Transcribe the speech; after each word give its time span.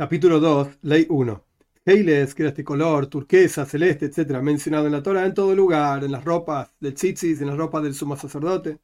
Capítulo 0.00 0.40
2, 0.40 0.78
Ley 0.80 1.04
1. 1.10 1.44
Heiles, 1.84 2.34
que 2.34 2.44
era 2.44 2.48
este 2.48 2.64
color 2.64 3.08
turquesa, 3.08 3.66
celeste, 3.66 4.06
etcétera, 4.06 4.40
mencionado 4.40 4.86
en 4.86 4.92
la 4.92 5.02
Torah 5.02 5.26
en 5.26 5.34
todo 5.34 5.54
lugar, 5.54 6.02
en 6.04 6.12
las 6.12 6.24
ropas 6.24 6.72
del 6.80 6.94
tzitzis, 6.94 7.42
en 7.42 7.48
las 7.48 7.58
ropas 7.58 7.82
del 7.82 7.92
sumo 7.92 8.16
sacerdote, 8.16 8.78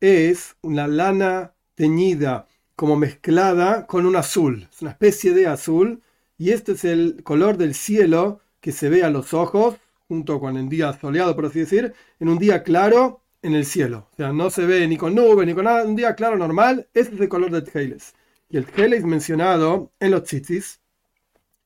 es 0.00 0.56
una 0.62 0.88
lana 0.88 1.52
teñida 1.76 2.48
como 2.74 2.96
mezclada 2.96 3.86
con 3.86 4.04
un 4.04 4.16
azul, 4.16 4.66
es 4.68 4.82
una 4.82 4.90
especie 4.90 5.32
de 5.32 5.46
azul, 5.46 6.02
y 6.38 6.50
este 6.50 6.72
es 6.72 6.84
el 6.84 7.22
color 7.22 7.56
del 7.56 7.72
cielo 7.72 8.40
que 8.60 8.72
se 8.72 8.88
ve 8.88 9.04
a 9.04 9.10
los 9.10 9.34
ojos, 9.34 9.76
junto 10.08 10.40
con 10.40 10.56
el 10.56 10.68
día 10.68 10.92
soleado, 10.92 11.36
por 11.36 11.46
así 11.46 11.60
decir, 11.60 11.94
en 12.18 12.28
un 12.28 12.38
día 12.40 12.64
claro 12.64 13.20
en 13.42 13.54
el 13.54 13.64
cielo. 13.64 14.08
O 14.12 14.16
sea, 14.16 14.32
no 14.32 14.50
se 14.50 14.66
ve 14.66 14.88
ni 14.88 14.96
con 14.96 15.14
nubes 15.14 15.46
ni 15.46 15.54
con 15.54 15.66
nada, 15.66 15.84
un 15.84 15.94
día 15.94 16.16
claro 16.16 16.36
normal, 16.36 16.88
ese 16.94 17.14
es 17.14 17.20
el 17.20 17.28
color 17.28 17.52
del 17.52 17.70
Heiles. 17.72 18.12
Y 18.48 18.56
el 18.56 18.66
Heiles 18.76 19.04
mencionado 19.04 19.92
en 20.00 20.10
los 20.10 20.24
tzitzis, 20.24 20.80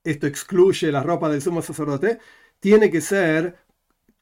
esto 0.04 0.26
excluye 0.26 0.90
la 0.90 1.02
ropa 1.02 1.28
del 1.28 1.42
sumo 1.42 1.62
sacerdote, 1.62 2.18
tiene 2.60 2.90
que 2.90 3.00
ser 3.00 3.56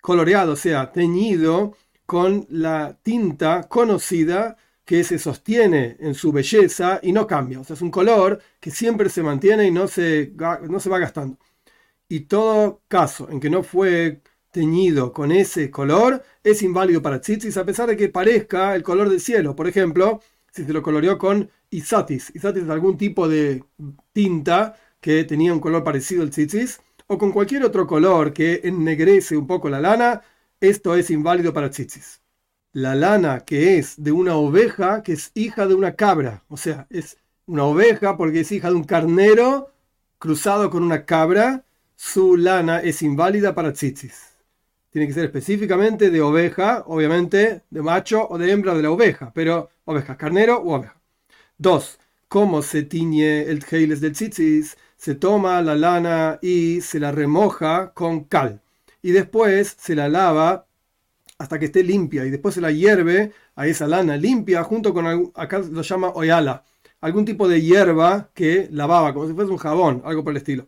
coloreado, 0.01 0.53
o 0.53 0.57
sea, 0.57 0.93
teñido 0.93 1.77
con 2.07 2.47
la 2.51 2.99
tinta 3.03 3.69
conocida 3.69 4.57
que 4.85 5.05
se 5.05 5.19
sostiene 5.19 5.97
en 6.01 6.15
su 6.15 6.33
belleza 6.33 6.99
y 7.03 7.13
no 7.13 7.27
cambia. 7.27 7.61
O 7.61 7.65
sea, 7.65 7.75
es 7.75 7.83
un 7.83 7.91
color 7.91 8.41
que 8.59 8.71
siempre 8.71 9.09
se 9.09 9.23
mantiene 9.23 9.67
y 9.67 9.71
no 9.71 9.87
se, 9.87 10.33
no 10.69 10.81
se 10.81 10.91
va 10.91 10.99
gastando. 10.99 11.39
Y 12.09 12.21
todo 12.21 12.83
caso 12.89 13.29
en 13.31 13.41
que 13.41 13.51
no 13.51 13.63
fue 13.63 14.21
teñido 14.51 15.13
con 15.13 15.31
ese 15.33 15.71
color 15.71 16.25
es 16.43 16.63
inválido 16.63 17.03
para 17.03 17.21
tzitzis, 17.21 17.57
a 17.57 17.65
pesar 17.65 17.89
de 17.89 17.97
que 17.97 18.09
parezca 18.09 18.75
el 18.75 18.83
color 18.83 19.09
del 19.09 19.21
cielo. 19.21 19.55
Por 19.55 19.69
ejemplo, 19.69 20.21
si 20.53 20.65
se 20.65 20.73
lo 20.73 20.83
coloreó 20.83 21.19
con 21.19 21.51
isatis. 21.71 22.33
Isatis 22.35 22.65
es 22.65 22.71
algún 22.71 22.97
tipo 22.97 23.29
de 23.29 23.65
tinta 24.13 24.77
que 25.01 25.25
tenía 25.25 25.53
un 25.53 25.61
color 25.61 25.83
parecido 25.83 26.23
al 26.23 26.31
tzitzis, 26.31 26.81
o 27.07 27.19
con 27.19 27.33
cualquier 27.33 27.65
otro 27.65 27.87
color 27.87 28.33
que 28.33 28.61
ennegrece 28.65 29.37
un 29.37 29.47
poco 29.47 29.69
la 29.69 29.81
lana, 29.81 30.23
esto 30.61 30.95
es 30.95 31.11
inválido 31.11 31.53
para 31.53 31.71
tzitzis. 31.71 32.21
La 32.73 32.95
lana 32.95 33.41
que 33.41 33.79
es 33.79 34.01
de 34.03 34.13
una 34.13 34.37
oveja 34.37 35.03
que 35.03 35.15
es 35.15 35.33
hija 35.35 35.67
de 35.67 35.75
una 35.75 35.97
cabra, 35.97 36.45
o 36.49 36.57
sea, 36.57 36.87
es 36.91 37.19
una 37.47 37.65
oveja 37.65 38.17
porque 38.17 38.41
es 38.41 38.53
hija 38.53 38.69
de 38.69 38.77
un 38.77 38.85
carnero 38.85 39.73
cruzado 40.19 40.71
con 40.71 40.85
una 40.85 41.05
cabra, 41.05 41.65
su 41.97 42.37
lana 42.37 42.81
es 42.81 43.03
inválida 43.03 43.55
para 43.55 43.73
tzitzis. 43.73 44.37
Tiene 44.91 45.07
que 45.09 45.15
ser 45.15 45.25
específicamente 45.25 46.11
de 46.11 46.21
oveja, 46.21 46.85
obviamente 46.87 47.63
de 47.71 47.83
macho 47.83 48.29
o 48.29 48.39
de 48.39 48.51
hembra 48.53 48.75
de 48.75 48.83
la 48.83 48.91
oveja, 48.91 49.33
pero 49.35 49.71
oveja, 49.85 50.17
carnero 50.17 50.63
u 50.63 50.73
oveja. 50.73 51.00
Dos, 51.63 51.99
¿cómo 52.29 52.63
se 52.63 52.85
tiñe 52.85 53.43
el 53.43 53.63
tjeiles 53.63 54.01
del 54.01 54.15
tzitzis? 54.15 54.79
se 54.97 55.15
toma 55.15 55.61
la 55.61 55.75
lana 55.75 56.39
y 56.41 56.81
se 56.81 56.99
la 56.99 57.13
remoja 57.13 57.93
con 57.93 58.25
cal. 58.25 58.63
Y 59.03 59.11
después 59.11 59.77
se 59.79 59.95
la 59.95 60.09
lava 60.09 60.67
hasta 61.37 61.59
que 61.59 61.67
esté 61.67 61.83
limpia. 61.85 62.25
Y 62.25 62.31
después 62.31 62.55
se 62.55 62.63
la 62.63 62.71
hierve 62.71 63.33
a 63.57 63.67
esa 63.67 63.87
lana 63.87 64.17
limpia 64.17 64.65
junto 64.65 64.95
con, 64.95 65.33
acá 65.35 65.59
lo 65.59 65.83
llama 65.83 66.13
oyala, 66.15 66.65
algún 67.03 67.27
tipo 67.27 67.47
de 67.47 67.61
hierba 67.61 68.31
que 68.33 68.69
lavaba, 68.73 69.13
como 69.13 69.27
si 69.29 69.35
fuese 69.35 69.51
un 69.51 69.59
jabón, 69.59 70.01
algo 70.07 70.25
por 70.25 70.31
el 70.31 70.39
estilo. 70.39 70.67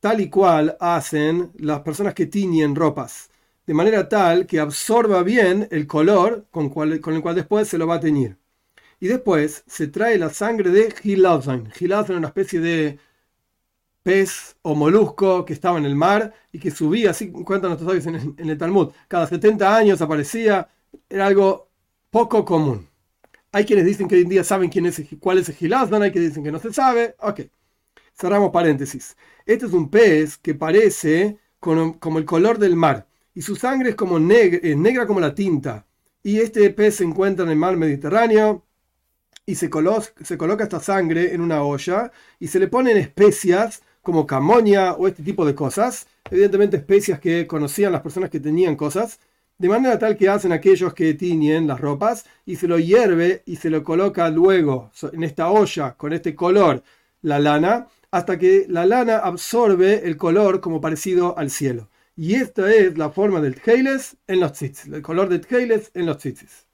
Tal 0.00 0.18
y 0.22 0.30
cual 0.30 0.78
hacen 0.80 1.52
las 1.58 1.80
personas 1.80 2.14
que 2.14 2.24
tiñen 2.24 2.74
ropas. 2.74 3.28
De 3.66 3.74
manera 3.74 4.08
tal 4.08 4.46
que 4.46 4.60
absorba 4.60 5.22
bien 5.22 5.68
el 5.70 5.86
color 5.86 6.46
con, 6.50 6.70
con 6.70 6.90
el 6.90 7.22
cual 7.22 7.34
después 7.34 7.68
se 7.68 7.76
lo 7.76 7.86
va 7.86 7.96
a 7.96 8.00
teñir. 8.00 8.38
Y 9.04 9.08
después 9.08 9.64
se 9.66 9.88
trae 9.88 10.16
la 10.16 10.30
sangre 10.30 10.70
de 10.70 10.90
Gilazan. 10.90 11.70
Gilazan 11.72 12.12
es 12.12 12.18
una 12.20 12.28
especie 12.28 12.58
de 12.58 12.98
pez 14.02 14.56
o 14.62 14.74
molusco 14.74 15.44
que 15.44 15.52
estaba 15.52 15.76
en 15.76 15.84
el 15.84 15.94
mar 15.94 16.32
y 16.50 16.58
que 16.58 16.70
subía, 16.70 17.10
así 17.10 17.30
cuentan 17.30 17.68
nuestros 17.68 18.02
sabios 18.02 18.34
en, 18.38 18.48
el 18.48 18.56
Talmud, 18.56 18.92
cada 19.06 19.26
70 19.26 19.76
años 19.76 20.00
aparecía, 20.00 20.70
era 21.06 21.26
algo 21.26 21.68
poco 22.08 22.46
común. 22.46 22.88
Hay 23.52 23.66
quienes 23.66 23.84
dicen 23.84 24.08
que 24.08 24.14
hoy 24.14 24.22
en 24.22 24.30
día 24.30 24.42
saben 24.42 24.70
quién 24.70 24.86
es, 24.86 25.02
cuál 25.20 25.36
es 25.36 25.50
el 25.50 25.56
Gilazdan, 25.56 26.02
hay 26.02 26.10
quienes 26.10 26.30
dicen 26.30 26.44
que 26.44 26.52
no 26.52 26.58
se 26.58 26.72
sabe. 26.72 27.14
Ok, 27.18 27.42
cerramos 28.14 28.52
paréntesis. 28.52 29.18
Este 29.44 29.66
es 29.66 29.72
un 29.74 29.90
pez 29.90 30.38
que 30.38 30.54
parece 30.54 31.36
como, 31.60 32.18
el 32.18 32.24
color 32.24 32.56
del 32.56 32.74
mar 32.74 33.06
y 33.34 33.42
su 33.42 33.54
sangre 33.54 33.90
es 33.90 33.96
como 33.96 34.16
es 34.16 34.76
negra 34.78 35.06
como 35.06 35.20
la 35.20 35.34
tinta. 35.34 35.86
Y 36.22 36.38
este 36.38 36.70
pez 36.70 36.96
se 36.96 37.04
encuentra 37.04 37.44
en 37.44 37.50
el 37.50 37.58
mar 37.58 37.76
Mediterráneo 37.76 38.63
y 39.46 39.54
se, 39.56 39.68
coloca 39.68 40.64
esta 40.64 40.80
sangre 40.80 41.34
en 41.34 41.40
una 41.40 41.62
olla 41.62 42.10
y 42.38 42.48
se 42.48 42.58
le 42.58 42.68
ponen 42.68 42.96
especias 42.96 43.82
como 44.02 44.26
camonia 44.26 44.94
o 44.94 45.08
este 45.08 45.22
tipo 45.22 45.44
de 45.46 45.54
cosas, 45.54 46.06
evidentemente 46.30 46.76
especias 46.76 47.20
que 47.20 47.46
conocían 47.46 47.92
las 47.92 48.02
personas 48.02 48.30
que 48.30 48.40
tenían 48.40 48.76
cosas, 48.76 49.18
de 49.58 49.68
manera 49.68 49.98
tal 49.98 50.16
que 50.16 50.28
hacen 50.28 50.52
aquellos 50.52 50.94
que 50.94 51.14
tiñen 51.14 51.66
las 51.66 51.80
ropas 51.80 52.26
y 52.44 52.56
se 52.56 52.68
lo 52.68 52.78
hierve 52.78 53.42
y 53.46 53.56
se 53.56 53.70
lo 53.70 53.84
coloca 53.84 54.28
luego 54.30 54.90
en 55.12 55.24
esta 55.24 55.50
olla 55.50 55.94
con 55.94 56.12
este 56.12 56.34
color, 56.34 56.82
la 57.22 57.38
lana, 57.38 57.88
hasta 58.10 58.38
que 58.38 58.66
la 58.68 58.86
lana 58.86 59.18
absorbe 59.18 60.06
el 60.06 60.16
color 60.16 60.60
como 60.60 60.80
parecido 60.80 61.38
al 61.38 61.50
cielo. 61.50 61.88
Y 62.16 62.34
esta 62.36 62.72
es 62.72 62.96
la 62.96 63.10
forma 63.10 63.40
del 63.40 63.60
tjeiles 63.60 64.16
en 64.26 64.40
los 64.40 64.52
tzitzis, 64.52 64.92
el 64.92 65.02
color 65.02 65.28
del 65.28 65.40
tjeiles 65.40 65.90
en 65.94 66.06
los 66.06 66.18
tzitzis. 66.18 66.66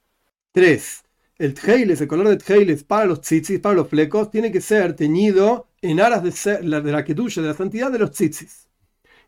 3. 0.53 1.05
El 1.41 1.55
tjeiles, 1.55 1.99
el 2.03 2.07
color 2.07 2.29
del 2.29 2.37
tjeiles 2.37 2.85
para 2.85 3.07
los 3.07 3.23
tzitzis, 3.23 3.61
para 3.61 3.75
los 3.75 3.89
flecos, 3.89 4.31
tiene 4.31 4.53
que 4.53 4.61
ser 4.61 4.95
teñido 4.95 5.69
en 5.81 5.99
aras 5.99 6.23
de, 6.23 6.33
ser, 6.33 6.61
de 6.61 6.69
la 6.69 6.83
de 6.83 6.93
la 6.93 7.55
santidad 7.55 7.91
de 7.91 7.99
los 7.99 8.11
tzitzis. 8.11 8.69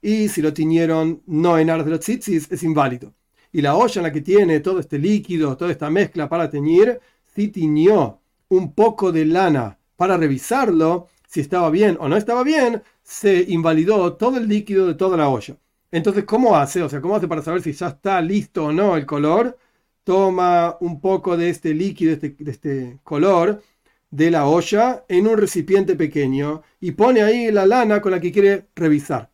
Y 0.03 0.29
si 0.29 0.43
lo 0.43 0.53
tiñeron 0.53 1.23
no 1.25 1.57
en 1.57 1.71
aras 1.71 1.87
de 1.87 1.93
los 1.93 2.01
tzitzis, 2.01 2.53
es 2.53 2.63
inválido. 2.65 3.15
Y 3.51 3.63
la 3.63 3.77
olla 3.77 3.99
en 3.99 4.03
la 4.03 4.13
que 4.13 4.21
tiene 4.21 4.61
todo 4.61 4.79
este 4.79 4.99
líquido, 4.99 5.57
toda 5.57 5.71
esta 5.71 5.89
mezcla 5.89 6.29
para 6.29 6.51
teñir, 6.51 7.01
si 7.35 7.49
tiñó 7.49 8.21
un 8.51 8.75
poco 8.75 9.11
de 9.11 9.25
lana 9.25 9.79
para 9.97 10.19
revisarlo, 10.19 11.09
si 11.27 11.41
estaba 11.41 11.71
bien 11.71 11.97
o 11.99 12.11
no 12.11 12.19
estaba 12.19 12.43
bien, 12.43 12.83
se 13.03 13.43
invalidó 13.49 14.17
todo 14.17 14.37
el 14.37 14.49
líquido 14.49 14.87
de 14.87 14.97
toda 14.97 15.17
la 15.17 15.31
olla. 15.31 15.57
Entonces, 15.91 16.25
¿cómo 16.25 16.57
hace? 16.57 16.83
O 16.83 16.91
sea, 16.91 17.01
¿cómo 17.01 17.17
hace 17.17 17.27
para 17.27 17.41
saber 17.41 17.63
si 17.63 17.73
ya 17.73 17.89
está 17.89 18.21
listo 18.21 18.67
o 18.67 18.73
no 18.73 18.99
el 18.99 19.07
color? 19.07 19.57
Toma 20.05 20.77
un 20.81 21.01
poco 21.01 21.37
de 21.37 21.51
este 21.51 21.75
líquido, 21.75 22.13
este, 22.13 22.31
de 22.39 22.51
este 22.51 22.99
color, 23.05 23.63
de 24.11 24.31
la 24.31 24.47
olla 24.47 25.05
en 25.09 25.27
un 25.27 25.39
recipiente 25.39 25.97
pequeño 25.97 26.63
y 26.81 26.93
pone 26.93 27.23
ahí 27.23 27.51
la 27.51 27.67
lana 27.67 28.01
con 28.01 28.13
la 28.13 28.21
que 28.21 28.31
quiere 28.31 28.67
revisar. 28.77 29.31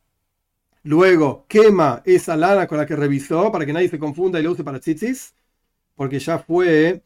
Luego 0.84 1.44
quema 1.48 2.02
esa 2.04 2.36
lana 2.36 2.66
con 2.66 2.78
la 2.78 2.86
que 2.86 2.96
revisó 2.96 3.50
para 3.50 3.66
que 3.66 3.72
nadie 3.72 3.88
se 3.88 3.98
confunda 3.98 4.38
y 4.38 4.44
lo 4.44 4.52
use 4.52 4.64
para 4.64 4.78
tzitzis, 4.80 5.34
porque 5.96 6.18
ya 6.20 6.38
fue 6.38 7.02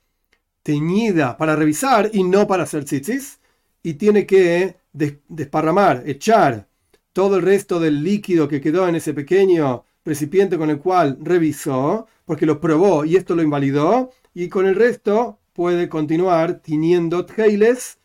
teñida 0.63 1.37
para 1.37 1.57
revisar 1.57 2.11
y 2.13 2.23
no 2.25 2.47
para 2.47 2.65
hacer 2.65 2.85
tzitzis, 2.85 3.41
y 3.83 3.95
tiene 3.95 4.27
que 4.27 4.77
desparramar, 4.93 6.03
echar 6.07 6.69
todo 7.13 7.37
el 7.37 7.43
resto 7.43 7.81
del 7.81 8.05
líquido 8.05 8.49
que 8.49 8.61
quedó 8.61 8.87
en 8.87 8.97
ese 8.97 9.15
pequeño 9.15 9.85
recipiente 10.05 10.59
con 10.59 10.71
el 10.71 10.79
cual 10.79 11.19
revisó, 11.21 12.07
porque 12.25 12.47
lo 12.47 12.61
probó 12.61 13.05
y 13.05 13.17
esto 13.17 13.35
lo 13.35 13.43
invalidó, 13.43 14.11
y 14.35 14.49
con 14.49 14.67
el 14.67 14.75
resto 14.75 15.39
puede 15.53 15.89
continuar 15.89 16.61
teniendo 16.61 17.27
tjeiles 17.27 17.99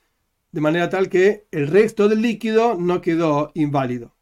de 0.51 0.61
manera 0.61 0.89
tal 0.89 1.09
que 1.09 1.45
el 1.51 1.67
resto 1.67 2.07
del 2.07 2.21
líquido 2.21 2.75
no 2.75 3.01
quedó 3.01 3.51
inválido. 3.53 4.13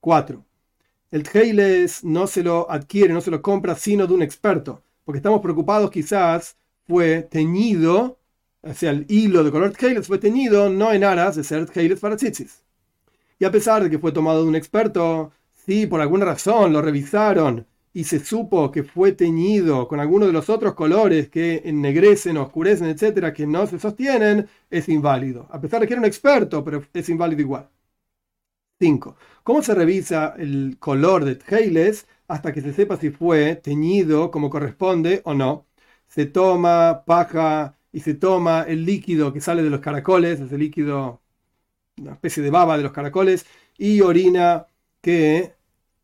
4. 0.00 0.44
El 1.10 1.22
tjeiles 1.22 2.04
no 2.04 2.26
se 2.26 2.42
lo 2.42 2.70
adquiere, 2.70 3.12
no 3.12 3.20
se 3.20 3.30
lo 3.30 3.42
compra 3.42 3.76
sino 3.76 4.06
de 4.06 4.14
un 4.14 4.22
experto, 4.22 4.82
porque 5.04 5.18
estamos 5.18 5.40
preocupados 5.40 5.90
quizás 5.90 6.56
fue 6.86 7.22
teñido, 7.22 8.18
o 8.62 8.74
sea, 8.74 8.90
el 8.90 9.06
hilo 9.08 9.44
de 9.44 9.50
color 9.50 9.72
tjeiles 9.72 10.06
fue 10.06 10.18
teñido 10.18 10.68
no 10.68 10.92
en 10.92 11.04
aras 11.04 11.36
de 11.36 11.44
ser 11.44 11.66
tjeiles 11.66 12.00
para 12.00 12.16
tzitzis. 12.16 12.62
Y 13.38 13.44
a 13.44 13.50
pesar 13.50 13.82
de 13.82 13.90
que 13.90 13.98
fue 13.98 14.12
tomado 14.12 14.42
de 14.42 14.48
un 14.48 14.56
experto, 14.56 15.32
si 15.66 15.86
por 15.86 16.00
alguna 16.00 16.24
razón 16.26 16.72
lo 16.72 16.80
revisaron 16.82 17.66
y 17.92 18.04
se 18.04 18.20
supo 18.20 18.70
que 18.70 18.84
fue 18.84 19.12
teñido 19.12 19.88
con 19.88 20.00
alguno 20.00 20.26
de 20.26 20.32
los 20.32 20.50
otros 20.50 20.74
colores 20.74 21.28
que 21.30 21.62
ennegrecen, 21.64 22.36
oscurecen, 22.36 22.88
etcétera, 22.88 23.32
que 23.32 23.46
no 23.46 23.66
se 23.66 23.78
sostienen, 23.78 24.48
es 24.70 24.88
inválido. 24.88 25.48
A 25.50 25.60
pesar 25.60 25.80
de 25.80 25.86
que 25.86 25.94
era 25.94 26.00
un 26.00 26.06
experto, 26.06 26.62
pero 26.64 26.84
es 26.92 27.08
inválido 27.08 27.40
igual. 27.42 27.68
5. 28.78 29.16
¿Cómo 29.42 29.62
se 29.62 29.74
revisa 29.74 30.34
el 30.38 30.76
color 30.78 31.24
de 31.24 31.36
Tjeiles 31.36 32.06
hasta 32.28 32.52
que 32.52 32.60
se 32.60 32.72
sepa 32.74 32.96
si 32.96 33.10
fue 33.10 33.56
teñido 33.56 34.30
como 34.30 34.50
corresponde 34.50 35.22
o 35.24 35.34
no? 35.34 35.66
Se 36.06 36.26
toma 36.26 37.04
paja 37.06 37.78
y 37.92 38.00
se 38.00 38.14
toma 38.14 38.62
el 38.68 38.84
líquido 38.84 39.32
que 39.32 39.40
sale 39.40 39.62
de 39.62 39.70
los 39.70 39.80
caracoles, 39.80 40.40
ese 40.40 40.58
líquido, 40.58 41.22
una 41.98 42.12
especie 42.14 42.42
de 42.42 42.50
baba 42.50 42.76
de 42.76 42.82
los 42.84 42.92
caracoles, 42.92 43.46
y 43.78 44.00
orina 44.02 44.66
que 45.00 45.55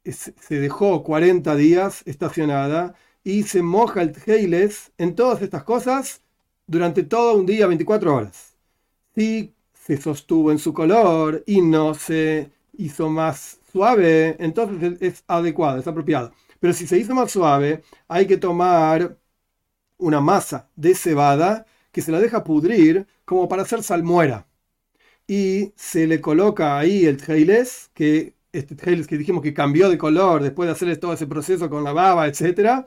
se 0.05 0.61
dejó 0.61 1.03
40 1.03 1.55
días 1.57 2.03
estacionada 2.07 2.95
y 3.25 3.45
se 3.45 3.63
moja 3.63 4.03
el 4.03 4.13
tjeiles 4.13 4.93
en 4.99 5.15
todas 5.15 5.43
estas 5.43 5.65
cosas 5.65 6.23
durante 6.67 7.03
todo 7.03 7.35
un 7.35 7.47
día, 7.47 7.67
24 7.67 8.15
horas. 8.15 8.57
Si 9.15 9.55
se 9.75 9.97
sostuvo 9.97 10.51
en 10.51 10.59
su 10.59 10.73
color 10.73 11.43
y 11.47 11.61
no 11.61 11.95
se 11.95 12.51
hizo 12.77 13.09
más 13.09 13.59
suave, 13.71 14.37
entonces 14.39 15.01
es 15.01 15.25
adecuado, 15.27 15.79
es 15.79 15.87
apropiado. 15.87 16.33
Pero 16.61 16.73
si 16.73 16.87
se 16.87 16.99
hizo 16.99 17.15
más 17.15 17.31
suave, 17.31 17.83
hay 18.09 18.27
que 18.27 18.37
tomar 18.37 19.19
una 19.99 20.21
masa 20.21 20.69
de 20.77 20.95
cebada 20.95 21.67
que 21.93 22.03
se 22.03 22.13
la 22.13 22.21
deja 22.21 22.45
pudrir 22.45 23.07
como 23.25 23.49
para 23.49 23.63
hacer 23.63 23.83
salmuera. 23.83 24.47
Y 25.27 25.73
se 25.77 26.07
le 26.07 26.21
coloca 26.21 26.79
ahí 26.79 27.07
el 27.07 27.17
treiles, 27.17 27.91
que 27.95 28.35
este 28.53 28.77
que 28.77 29.19
dijimos 29.19 29.43
que 29.43 29.55
cambió 29.55 29.89
de 29.89 29.99
color 29.99 30.43
después 30.43 30.67
de 30.67 30.73
hacer 30.73 30.97
todo 30.99 31.13
ese 31.13 31.27
proceso 31.27 31.71
con 31.71 31.85
la 31.85 31.93
baba, 31.93 32.27
etc. 32.27 32.87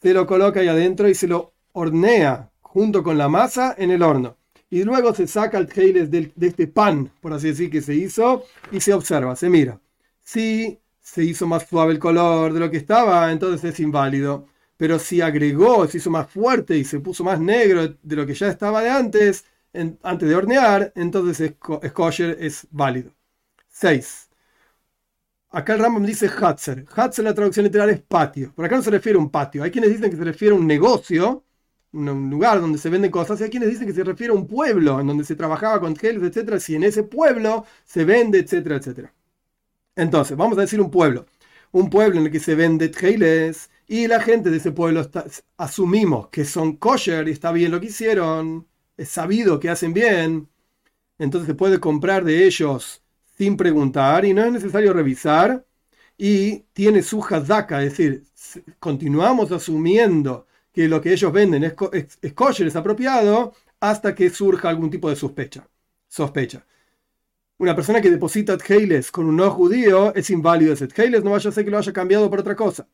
Se 0.00 0.12
lo 0.12 0.26
coloca 0.26 0.60
ahí 0.60 0.68
adentro 0.68 1.08
y 1.08 1.14
se 1.14 1.28
lo 1.28 1.54
hornea 1.72 2.50
junto 2.60 3.02
con 3.02 3.18
la 3.18 3.28
masa 3.28 3.74
en 3.78 3.90
el 3.90 4.02
horno. 4.02 4.36
Y 4.70 4.84
luego 4.84 5.14
se 5.14 5.26
saca 5.26 5.58
el 5.58 5.66
treiles 5.66 6.10
de, 6.10 6.32
este 6.40 6.66
pan, 6.66 7.10
por 7.20 7.32
así 7.32 7.48
decir, 7.48 7.70
que 7.70 7.82
se 7.82 7.94
hizo 7.94 8.44
y 8.70 8.80
se 8.80 8.94
observa, 8.94 9.36
se 9.36 9.48
mira. 9.50 9.80
Si 10.22 10.80
se 11.00 11.24
hizo 11.24 11.46
más 11.46 11.68
suave 11.68 11.92
el 11.92 11.98
color 11.98 12.52
de 12.52 12.60
lo 12.60 12.70
que 12.70 12.78
estaba, 12.78 13.30
entonces 13.32 13.72
es 13.72 13.80
inválido 13.80 14.46
pero 14.82 14.98
si 14.98 15.20
agregó, 15.20 15.86
se 15.86 15.98
hizo 15.98 16.10
más 16.10 16.28
fuerte 16.28 16.76
y 16.76 16.82
se 16.82 16.98
puso 16.98 17.22
más 17.22 17.38
negro 17.38 17.86
de 18.02 18.16
lo 18.16 18.26
que 18.26 18.34
ya 18.34 18.48
estaba 18.48 18.82
de 18.82 18.90
antes, 18.90 19.44
antes 20.02 20.28
de 20.28 20.34
hornear, 20.34 20.92
entonces 20.96 21.54
es, 21.82 21.92
kosher, 21.92 22.36
es 22.40 22.66
válido. 22.72 23.12
6. 23.68 24.30
Acá 25.52 25.74
el 25.74 25.80
Rambam 25.80 26.04
dice 26.06 26.28
Hatzer. 26.28 26.86
Hatzer 26.94 27.24
la 27.24 27.34
traducción 27.34 27.64
literal 27.64 27.90
es 27.90 28.00
patio. 28.00 28.52
Por 28.54 28.64
acá 28.64 28.76
no 28.76 28.82
se 28.82 28.90
refiere 28.90 29.18
a 29.18 29.20
un 29.20 29.30
patio. 29.30 29.62
Hay 29.62 29.70
quienes 29.70 29.90
dicen 29.90 30.10
que 30.10 30.16
se 30.16 30.24
refiere 30.24 30.54
a 30.54 30.58
un 30.58 30.66
negocio, 30.66 31.44
un 31.92 32.30
lugar 32.30 32.58
donde 32.60 32.78
se 32.78 32.88
venden 32.88 33.10
cosas, 33.10 33.38
y 33.40 33.44
hay 33.44 33.50
quienes 33.50 33.68
dicen 33.68 33.86
que 33.86 33.92
se 33.92 34.02
refiere 34.02 34.32
a 34.32 34.36
un 34.36 34.46
pueblo, 34.46 34.98
en 34.98 35.06
donde 35.06 35.24
se 35.24 35.36
trabajaba 35.36 35.78
con 35.80 35.94
geles, 35.94 36.22
etcétera, 36.22 36.58
si 36.58 36.74
en 36.74 36.84
ese 36.84 37.02
pueblo 37.02 37.66
se 37.84 38.04
vende, 38.04 38.38
etcétera, 38.38 38.76
etcétera. 38.76 39.14
Entonces, 39.96 40.36
vamos 40.36 40.58
a 40.58 40.62
decir 40.62 40.80
un 40.80 40.90
pueblo. 40.90 41.26
Un 41.72 41.90
pueblo 41.90 42.20
en 42.20 42.26
el 42.26 42.32
que 42.32 42.40
se 42.40 42.54
vende 42.54 42.92
geles 42.92 43.70
y 43.86 44.06
la 44.08 44.20
gente 44.20 44.50
de 44.50 44.58
ese 44.58 44.72
pueblo 44.72 45.08
asumimos 45.58 46.28
que 46.28 46.44
son 46.44 46.76
kosher 46.76 47.28
y 47.28 47.32
está 47.32 47.52
bien 47.52 47.72
lo 47.72 47.80
que 47.80 47.86
hicieron, 47.86 48.68
es 48.96 49.08
sabido 49.10 49.60
que 49.60 49.70
hacen 49.70 49.92
bien, 49.94 50.48
entonces 51.18 51.46
se 51.46 51.54
puede 51.54 51.80
comprar 51.80 52.24
de 52.24 52.46
ellos 52.46 53.01
sin 53.36 53.56
preguntar 53.56 54.24
y 54.24 54.34
no 54.34 54.44
es 54.44 54.52
necesario 54.52 54.92
revisar 54.92 55.64
y 56.16 56.60
tiene 56.72 57.02
su 57.02 57.24
hazaka, 57.24 57.82
es 57.82 57.90
decir, 57.90 58.24
continuamos 58.78 59.50
asumiendo 59.52 60.46
que 60.72 60.88
lo 60.88 61.00
que 61.00 61.12
ellos 61.12 61.32
venden 61.32 61.64
es, 61.64 61.74
es, 62.22 62.32
kosher, 62.34 62.66
es 62.66 62.76
apropiado, 62.76 63.54
hasta 63.80 64.14
que 64.14 64.30
surja 64.30 64.68
algún 64.68 64.90
tipo 64.90 65.10
de 65.10 65.16
sospecha. 65.16 65.68
sospecha. 66.08 66.64
Una 67.58 67.74
persona 67.74 68.00
que 68.00 68.10
deposita 68.10 68.58
teiles 68.58 69.10
con 69.10 69.26
un 69.26 69.36
no 69.36 69.50
judío 69.50 70.14
es 70.14 70.30
inválido 70.30 70.72
ese 70.72 70.88
teiles, 70.88 71.24
no 71.24 71.30
vaya 71.32 71.50
a 71.50 71.52
ser 71.52 71.64
que 71.64 71.70
lo 71.70 71.78
haya 71.78 71.92
cambiado 71.92 72.30
por 72.30 72.40
otra 72.40 72.56
cosa 72.56 72.86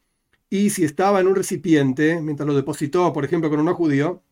y 0.50 0.70
si 0.70 0.84
estaba 0.84 1.20
en 1.20 1.26
un 1.26 1.34
recipiente, 1.36 2.20
mientras 2.20 2.46
lo 2.46 2.54
depositó, 2.54 3.12
por 3.12 3.24
ejemplo, 3.24 3.50
con 3.50 3.60
un 3.60 3.74
judío, 3.74 4.22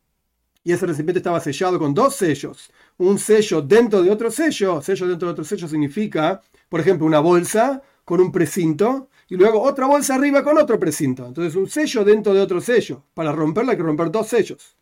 y 0.67 0.73
ese 0.73 0.85
recipiente 0.85 1.21
estaba 1.21 1.39
sellado 1.39 1.79
con 1.79 1.95
dos 1.95 2.17
sellos, 2.17 2.73
un 2.99 3.21
sello 3.21 3.63
dentro 3.63 4.03
de 4.03 4.11
otro 4.11 4.33
sello, 4.33 4.83
sello 4.83 5.07
dentro 5.07 5.29
de 5.29 5.33
otro 5.33 5.45
sello 5.45 5.69
significa, 5.69 6.43
por 6.69 6.81
ejemplo, 6.81 7.07
una 7.07 7.21
bolsa 7.21 7.81
con 8.05 8.21
un 8.21 8.33
precinto, 8.33 9.09
y 9.29 9.37
luego 9.37 9.63
otra 9.63 9.87
bolsa 9.87 10.17
arriba 10.17 10.43
con 10.43 10.59
otro 10.59 10.77
precinto. 10.81 11.25
Entonces, 11.25 11.55
un 11.55 11.69
sello 11.69 12.05
dentro 12.05 12.35
de 12.35 12.41
otro 12.41 12.61
sello. 12.61 13.05
Para 13.15 13.31
romperla 13.31 13.73
hay 13.73 13.77
que 13.77 13.85
romper 13.85 14.11
dos 14.11 14.27
sellos. 14.27 14.77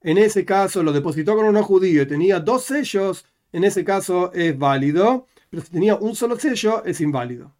En 0.00 0.16
ese 0.16 0.46
caso, 0.46 0.82
lo 0.82 0.92
depositó 0.92 1.36
con 1.36 1.44
un 1.44 1.62
judío 1.62 2.00
y 2.00 2.06
tenía 2.06 2.40
dos 2.40 2.64
sellos, 2.64 3.26
en 3.52 3.64
ese 3.64 3.84
caso 3.84 4.32
es 4.32 4.58
válido, 4.58 5.26
pero 5.50 5.62
si 5.62 5.72
tenía 5.72 5.96
un 5.96 6.16
solo 6.16 6.38
sello, 6.38 6.82
es 6.86 7.02
inválido. 7.02 7.52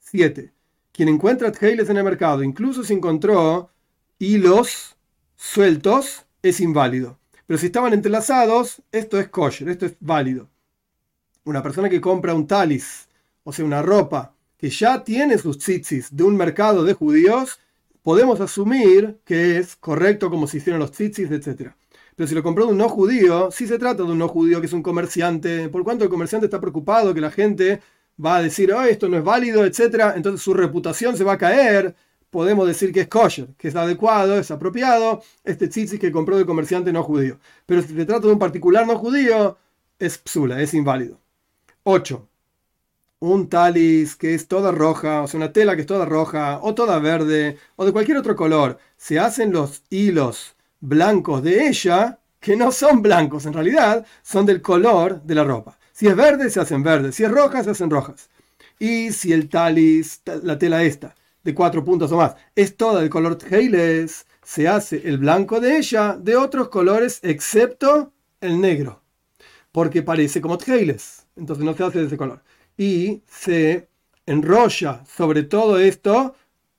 7 0.00 0.52
quien 0.92 1.08
encuentra 1.08 1.50
teiles 1.50 1.90
en 1.90 1.96
el 1.96 2.04
mercado, 2.04 2.44
incluso 2.44 2.84
si 2.84 2.92
encontró 2.92 3.68
hilos 4.20 4.94
sueltos, 5.34 6.24
es 6.44 6.60
inválido. 6.60 7.18
Pero 7.46 7.58
si 7.58 7.66
estaban 7.66 7.92
entrelazados, 7.92 8.82
esto 8.92 9.18
es 9.18 9.28
kosher, 9.28 9.68
esto 9.70 9.86
es 9.86 9.96
válido. 9.98 10.48
Una 11.44 11.62
persona 11.62 11.88
que 11.88 12.00
compra 12.00 12.34
un 12.34 12.46
talis, 12.46 13.08
o 13.42 13.52
sea, 13.52 13.64
una 13.64 13.82
ropa, 13.82 14.34
que 14.56 14.70
ya 14.70 15.02
tiene 15.02 15.38
sus 15.38 15.58
tzitzis 15.58 16.14
de 16.14 16.22
un 16.22 16.36
mercado 16.36 16.84
de 16.84 16.94
judíos, 16.94 17.58
podemos 18.02 18.40
asumir 18.40 19.18
que 19.24 19.58
es 19.58 19.76
correcto 19.76 20.30
como 20.30 20.46
se 20.46 20.58
hicieron 20.58 20.80
los 20.80 20.92
tzitzis, 20.92 21.30
etc. 21.30 21.72
Pero 22.14 22.28
si 22.28 22.34
lo 22.34 22.42
compró 22.42 22.66
de 22.66 22.72
un 22.72 22.78
no 22.78 22.88
judío, 22.88 23.50
si 23.50 23.66
se 23.66 23.78
trata 23.78 24.02
de 24.02 24.12
un 24.12 24.18
no 24.18 24.28
judío 24.28 24.60
que 24.60 24.66
es 24.66 24.72
un 24.72 24.82
comerciante, 24.82 25.68
por 25.68 25.82
cuanto 25.82 26.04
el 26.04 26.10
comerciante 26.10 26.46
está 26.46 26.60
preocupado 26.60 27.14
que 27.14 27.20
la 27.20 27.30
gente 27.30 27.80
va 28.24 28.36
a 28.36 28.42
decir, 28.42 28.72
oh, 28.72 28.82
esto 28.82 29.08
no 29.08 29.16
es 29.16 29.24
válido, 29.24 29.64
etc., 29.64 30.12
entonces 30.14 30.42
su 30.42 30.54
reputación 30.54 31.16
se 31.16 31.24
va 31.24 31.32
a 31.32 31.38
caer. 31.38 31.94
Podemos 32.34 32.66
decir 32.66 32.92
que 32.92 33.02
es 33.02 33.06
kosher, 33.06 33.46
que 33.56 33.68
es 33.68 33.76
adecuado, 33.76 34.36
es 34.36 34.50
apropiado, 34.50 35.22
este 35.44 35.68
tzitzit 35.68 36.00
que 36.00 36.10
compró 36.10 36.36
de 36.36 36.44
comerciante 36.44 36.92
no 36.92 37.04
judío. 37.04 37.38
Pero 37.64 37.80
si 37.80 37.94
se 37.94 38.04
trata 38.04 38.26
de 38.26 38.32
un 38.32 38.40
particular 38.40 38.84
no 38.88 38.98
judío, 38.98 39.56
es 40.00 40.18
psula, 40.18 40.60
es 40.60 40.74
inválido. 40.74 41.20
8. 41.84 42.28
Un 43.20 43.48
talis 43.48 44.16
que 44.16 44.34
es 44.34 44.48
toda 44.48 44.72
roja, 44.72 45.22
o 45.22 45.28
sea, 45.28 45.38
una 45.38 45.52
tela 45.52 45.76
que 45.76 45.82
es 45.82 45.86
toda 45.86 46.06
roja, 46.06 46.58
o 46.60 46.74
toda 46.74 46.98
verde, 46.98 47.56
o 47.76 47.84
de 47.84 47.92
cualquier 47.92 48.16
otro 48.16 48.34
color, 48.34 48.78
se 48.96 49.20
hacen 49.20 49.52
los 49.52 49.84
hilos 49.88 50.56
blancos 50.80 51.40
de 51.40 51.68
ella, 51.68 52.18
que 52.40 52.56
no 52.56 52.72
son 52.72 53.00
blancos 53.00 53.46
en 53.46 53.52
realidad, 53.52 54.04
son 54.24 54.44
del 54.44 54.60
color 54.60 55.22
de 55.22 55.36
la 55.36 55.44
ropa. 55.44 55.78
Si 55.92 56.08
es 56.08 56.16
verde, 56.16 56.50
se 56.50 56.58
hacen 56.58 56.82
verdes. 56.82 57.14
Si 57.14 57.22
es 57.22 57.30
roja, 57.30 57.62
se 57.62 57.70
hacen 57.70 57.90
rojas. 57.90 58.28
Y 58.80 59.12
si 59.12 59.32
el 59.32 59.48
talis, 59.48 60.20
la 60.42 60.58
tela 60.58 60.82
esta, 60.82 61.14
de 61.44 61.54
cuatro 61.54 61.84
puntos 61.84 62.10
o 62.10 62.16
más, 62.16 62.34
es 62.56 62.76
toda 62.76 63.02
de 63.02 63.10
color 63.10 63.36
teiles, 63.36 64.26
se 64.42 64.66
hace 64.66 65.02
el 65.04 65.18
blanco 65.18 65.60
de 65.60 65.76
ella 65.76 66.16
de 66.18 66.36
otros 66.36 66.68
colores 66.68 67.20
excepto 67.22 68.12
el 68.40 68.60
negro. 68.60 69.02
Porque 69.70 70.02
parece 70.02 70.40
como 70.40 70.58
teiles. 70.58 71.26
Entonces 71.36 71.64
no 71.64 71.74
se 71.74 71.84
hace 71.84 72.00
de 72.00 72.06
ese 72.06 72.16
color. 72.16 72.42
Y 72.76 73.22
se 73.26 73.88
enrolla 74.26 75.04
sobre 75.06 75.42
todo 75.42 75.78
esto, 75.78 76.34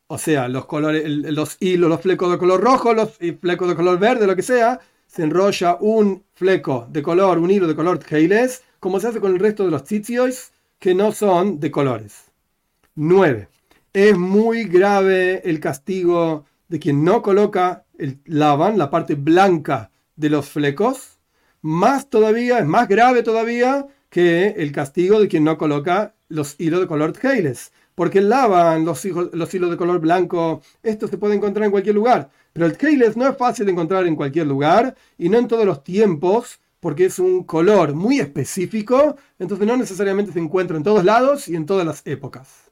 o 0.08 0.18
sea, 0.18 0.48
los 0.48 0.66
colores, 0.66 1.04
los 1.08 1.58
hilos, 1.60 1.90
los 1.90 2.02
flecos 2.02 2.32
de 2.32 2.38
color 2.38 2.62
rojo, 2.62 2.94
los 2.94 3.18
flecos 3.40 3.68
de 3.68 3.76
color 3.76 4.00
verde, 4.00 4.28
lo 4.28 4.36
que 4.36 4.42
sea, 4.42 4.80
se 5.08 5.24
enrolla 5.24 5.78
un 5.80 6.24
fleco 6.34 6.88
de 6.90 7.04
color, 7.04 7.38
un 7.38 7.52
hilo 7.52 7.68
de 7.68 7.76
color 7.76 8.00
teiles 8.00 8.64
como 8.80 9.00
se 9.00 9.08
hace 9.08 9.20
con 9.20 9.34
el 9.34 9.40
resto 9.40 9.66
de 9.66 9.72
los 9.72 9.84
tzitzios 9.84 10.52
que 10.80 10.94
no 10.94 11.12
son 11.12 11.60
de 11.60 11.72
colores. 11.72 12.26
9. 12.96 13.48
Es 13.96 14.18
muy 14.18 14.66
grave 14.66 15.42
el 15.50 15.62
castigo 15.62 16.44
de 16.68 16.80
quien 16.80 17.06
no 17.06 17.22
coloca 17.22 17.86
el 17.98 18.20
lavan, 18.26 18.78
la 18.78 18.90
parte 18.90 19.16
blanca 19.16 19.90
de 20.18 20.30
los 20.30 20.50
flecos. 20.50 21.20
Más 21.62 22.10
todavía, 22.10 22.60
es 22.60 22.66
más 22.66 22.90
grave 22.90 23.24
todavía 23.24 23.88
que 24.10 24.48
el 24.58 24.74
castigo 24.74 25.22
de 25.22 25.30
quien 25.30 25.46
no 25.46 25.58
coloca 25.58 26.14
los 26.28 26.60
hilos 26.60 26.82
de 26.82 26.88
color 26.88 27.14
teiles. 27.14 27.72
Porque 27.96 28.20
el 28.20 28.28
lavan, 28.28 28.84
los, 28.84 29.06
los 29.06 29.54
hilos 29.54 29.72
de 29.72 29.78
color 29.78 30.02
blanco, 30.02 30.62
esto 30.84 31.08
se 31.08 31.18
puede 31.18 31.36
encontrar 31.36 31.64
en 31.64 31.72
cualquier 31.72 31.96
lugar. 31.96 32.30
Pero 32.52 32.66
el 32.66 32.76
keiles 32.76 33.16
no 33.16 33.26
es 33.26 33.38
fácil 33.38 33.66
de 33.66 33.72
encontrar 33.72 34.06
en 34.08 34.18
cualquier 34.18 34.48
lugar 34.48 34.94
y 35.18 35.30
no 35.30 35.38
en 35.38 35.48
todos 35.48 35.66
los 35.66 35.86
tiempos 35.86 36.60
porque 36.82 37.06
es 37.06 37.18
un 37.18 37.46
color 37.46 37.94
muy 37.94 38.20
específico, 38.20 39.16
entonces 39.40 39.66
no 39.66 39.78
necesariamente 39.78 40.34
se 40.34 40.40
encuentra 40.40 40.76
en 40.76 40.84
todos 40.84 41.06
lados 41.06 41.48
y 41.48 41.56
en 41.56 41.66
todas 41.66 41.86
las 41.86 42.06
épocas. 42.06 42.65